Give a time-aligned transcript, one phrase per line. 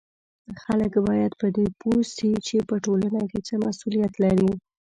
[0.63, 4.51] خلک باید په دې پوه سي چې په ټولنه کې څه مسولیت لري